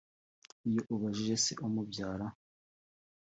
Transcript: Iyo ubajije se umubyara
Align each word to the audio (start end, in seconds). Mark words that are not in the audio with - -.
Iyo 0.67 0.81
ubajije 0.93 1.35
se 1.43 1.51
umubyara 1.65 2.27